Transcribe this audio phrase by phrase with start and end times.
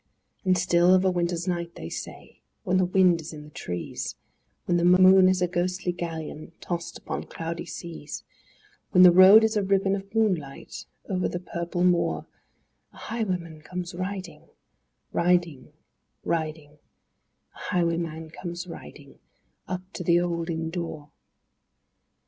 [0.39, 3.51] X And still of a winter's night, they say, when the wind is in the
[3.51, 4.15] trees,
[4.65, 8.23] When the moon is a ghostly galleon tossed upon cloudy seas,
[8.89, 12.25] When the road is a ribbon of moonlight over the purple moor,
[12.93, 14.49] A highwayman comes riding—
[15.13, 16.79] Riding—riding—
[17.53, 19.19] A highwayman comes riding,
[19.67, 21.11] up to the old inn door.